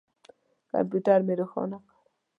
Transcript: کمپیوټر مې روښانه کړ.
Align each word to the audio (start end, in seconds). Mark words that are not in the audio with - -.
کمپیوټر 0.71 1.19
مې 1.27 1.33
روښانه 1.39 1.77
کړ. 1.85 1.89